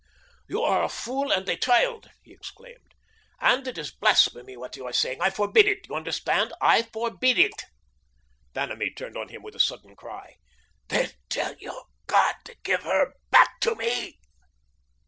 [0.47, 2.95] "You are a fool and a child," he exclaimed,
[3.39, 5.21] "and it is blasphemy that you are saying.
[5.21, 5.87] I forbid it.
[5.87, 6.53] You understand?
[6.59, 7.65] I forbid it."
[8.55, 10.37] Vanamee turned on him with a sudden cry.
[10.87, 14.17] "Then, tell your God to give her back to me!"